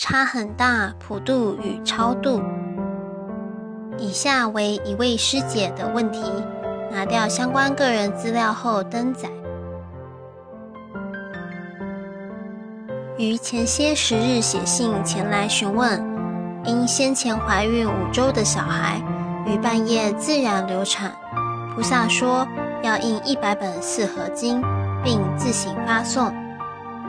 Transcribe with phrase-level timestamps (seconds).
[0.00, 2.40] 差很大，普度与超度。
[3.98, 6.22] 以下为一位师姐的问题，
[6.88, 9.28] 拿掉相关个人资料后登载。
[13.18, 16.00] 于前些时日写信前来询问，
[16.64, 19.02] 因先前怀孕五周的小孩
[19.48, 21.10] 于半夜自然流产，
[21.74, 22.46] 菩萨说
[22.84, 24.62] 要印一百本四合经，
[25.02, 26.32] 并自行发送。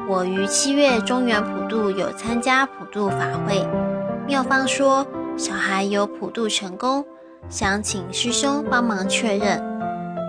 [0.10, 3.64] 我于七月中元普渡有参加普渡法会，
[4.26, 5.06] 妙方说
[5.38, 7.06] 小孩有普渡成功，
[7.48, 9.64] 想请师兄帮忙确认。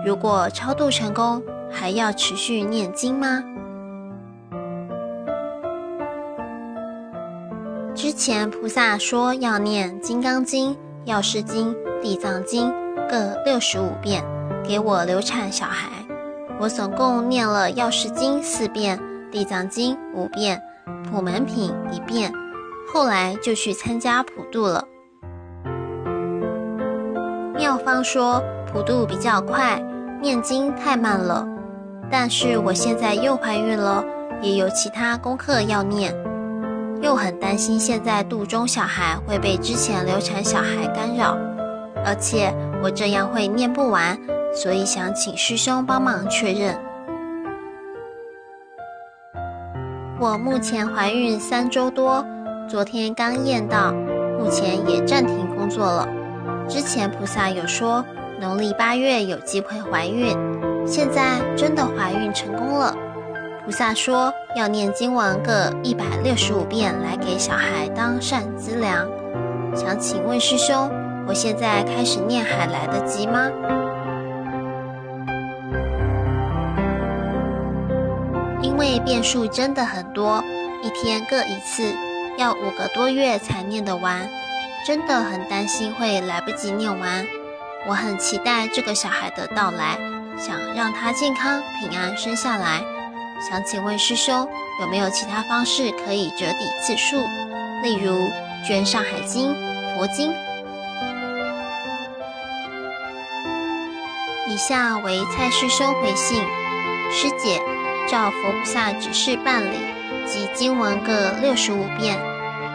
[0.05, 1.41] 如果超度成功，
[1.71, 3.43] 还要持续念经吗？
[7.95, 10.73] 之前菩萨说要念《金刚经》
[11.05, 12.69] 《药师经》《地藏经》
[13.09, 14.23] 各六十五遍，
[14.63, 15.89] 给我流产小孩。
[16.59, 18.97] 我总共念了《药师经》四遍，
[19.31, 20.61] 《地藏经》五遍，
[21.09, 22.31] 《普门品》一遍。
[22.93, 24.85] 后来就去参加普渡了。
[27.55, 29.81] 妙方说普渡比较快，
[30.21, 31.47] 念经太慢了。
[32.09, 34.03] 但是我现在又怀孕了，
[34.41, 36.13] 也有其他功课要念。
[37.01, 41.37] 又很担心现在肚中小孩会被之前流产小孩干扰，
[42.05, 44.19] 而且我这样会念不完，
[44.53, 46.77] 所以想请师兄帮忙确认。
[50.21, 52.23] 我目前怀孕三周多，
[52.69, 53.91] 昨天刚验到，
[54.39, 56.07] 目前也暂停工作了。
[56.69, 58.05] 之前菩萨有说
[58.39, 60.37] 农历八月有机会怀孕，
[60.85, 62.95] 现在真的怀孕成功了。
[63.65, 69.09] 菩萨说要念经文各一百六十五遍来给小孩当善资粮，
[69.75, 70.87] 想请问师兄，
[71.27, 73.49] 我现在开始念还来得及吗？
[78.61, 80.43] 因为变数真的很多，
[80.83, 81.95] 一天各一次，
[82.37, 84.29] 要五个多月才念得完，
[84.85, 87.25] 真的很担心会来不及念完。
[87.87, 89.97] 我很期待这个小孩的到来，
[90.37, 92.81] 想让他健康平安生下来。
[93.49, 94.47] 想请问师兄，
[94.81, 97.17] 有没有其他方式可以折抵次数？
[97.81, 98.29] 例如
[98.67, 99.51] 捐《上海经》、
[99.95, 100.31] 佛经。
[104.47, 106.43] 以下为蔡师兄回信：
[107.11, 107.59] 师姐，
[108.11, 109.77] 照佛菩萨指示办理，
[110.27, 112.19] 即经文各六十五遍，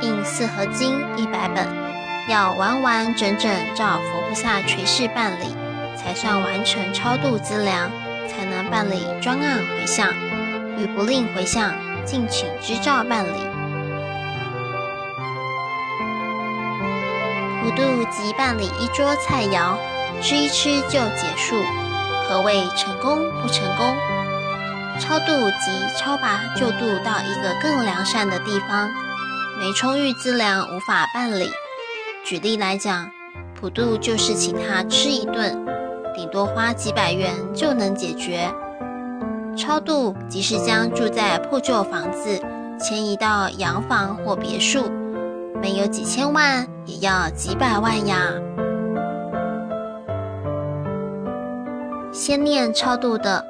[0.00, 1.68] 印四合经一百本，
[2.26, 5.54] 要完完整整照佛菩萨垂示办理，
[5.94, 7.90] 才算完成超度资粮，
[8.26, 10.08] 才能办理专案回向。
[10.78, 11.74] 与不吝回向，
[12.06, 13.38] 敬请支照办理。
[17.62, 19.76] 普渡即办理一桌菜肴，
[20.22, 21.62] 吃一吃就结束，
[22.26, 23.94] 何谓成功不成功？
[24.98, 25.26] 超度
[25.60, 28.90] 即超拔救度到一个更良善的地方，
[29.58, 31.50] 没充裕资粮无法办理。
[32.24, 33.10] 举例来讲，
[33.54, 35.64] 普渡就是请他吃一顿，
[36.14, 38.50] 顶多花几百元就能解决。
[39.56, 42.40] 超度即是将住在破旧房子
[42.78, 44.90] 迁移到洋房或别墅，
[45.62, 48.32] 没有几千万也要几百万呀。
[52.12, 53.44] 先念超度的，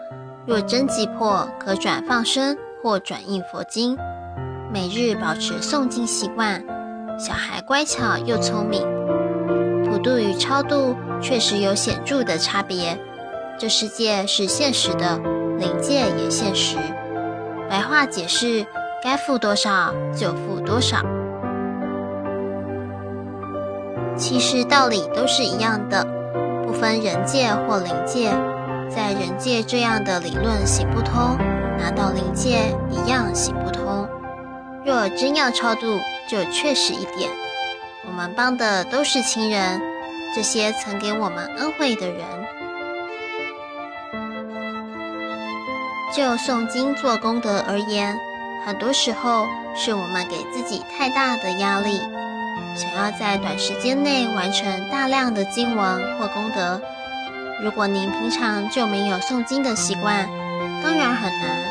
[0.46, 3.98] 若真急迫，可转放生或转印佛经，
[4.72, 6.64] 每日保持诵经习惯，
[7.18, 8.82] 小孩乖巧又聪明。
[9.84, 12.96] 普渡与超度确实有显著的差别，
[13.58, 15.18] 这世界是现实的。
[15.58, 16.76] 灵界也现实，
[17.68, 18.64] 白话解释，
[19.02, 20.98] 该付多少就付多少。
[24.16, 26.06] 其实道理都是一样的，
[26.64, 28.30] 不分人界或灵界。
[28.88, 31.36] 在人界这样的理论行不通，
[31.78, 34.08] 拿到灵界一样行不通。
[34.84, 37.30] 若真要超度，就确实一点，
[38.06, 39.80] 我们帮的都是亲人，
[40.34, 42.24] 这些曾给我们恩惠的人。
[46.14, 48.16] 就诵经做功德而言，
[48.64, 52.00] 很多时候是我们给自己太大的压力，
[52.76, 56.80] 想要在短时间内完成大量的经文或功德。
[57.62, 60.28] 如果您平常就没有诵经的习惯，
[60.82, 61.66] 当然很难。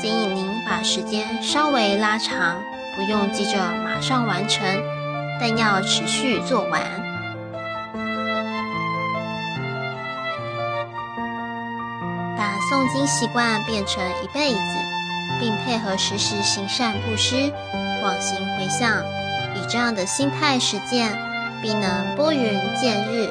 [0.00, 2.60] 建议您把时间稍微拉长，
[2.96, 4.66] 不用急着马上完成，
[5.40, 6.82] 但要持续做完。
[12.36, 14.58] 把诵经习惯变成一辈子，
[15.38, 17.52] 并配合时时行善布施、
[18.00, 19.00] 广行回向，
[19.54, 21.16] 以这样的心态实践，
[21.62, 23.30] 必能拨云见日。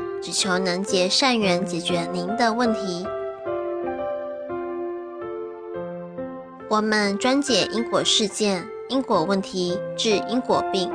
[0.21, 3.05] 只求能结善缘，解决您的问题。
[6.69, 10.91] 我们专解因果事件、因果问题，治因果病。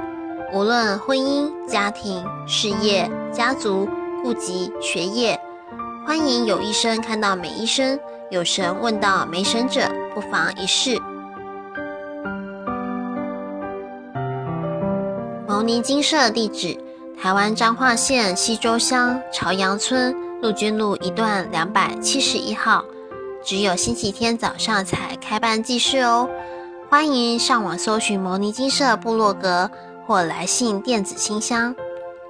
[0.52, 3.88] 无论婚姻、家庭、事业、家族、
[4.23, 5.38] 户籍、学业，
[6.06, 7.99] 欢迎有医生看到没医生，
[8.31, 10.96] 有神问到没神者，不妨一试。
[15.49, 16.78] 牟尼精舍地址：
[17.18, 22.84] 台湾彰化县西州乡朝阳村陆军路一段两百七十一号。
[23.42, 26.28] 只有星期天早上才开办祭事哦，
[26.90, 29.70] 欢迎上网搜寻摩尼精舍部落格
[30.06, 31.74] 或来信电子信箱，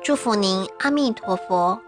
[0.05, 1.81] 祝福您，阿弥陀佛。